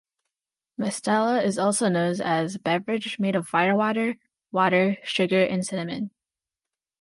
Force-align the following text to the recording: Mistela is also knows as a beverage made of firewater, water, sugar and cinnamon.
Mistela 0.79 1.43
is 1.45 1.59
also 1.59 1.87
knows 1.87 2.19
as 2.19 2.55
a 2.55 2.59
beverage 2.59 3.19
made 3.19 3.35
of 3.35 3.47
firewater, 3.47 4.17
water, 4.51 4.97
sugar 5.03 5.43
and 5.43 5.63
cinnamon. 5.63 6.09